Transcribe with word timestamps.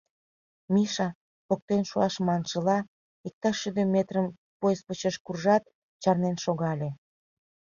Миша, 0.73 1.07
поктен 1.47 1.83
шуам 1.89 2.13
маншыла, 2.27 2.77
иктаж 3.27 3.55
шӱдӧ 3.61 3.83
метрым 3.95 4.27
поезд 4.59 4.83
почеш 4.87 5.15
куржат, 5.25 5.63
чарнен 6.01 6.35
шогале. 6.43 6.89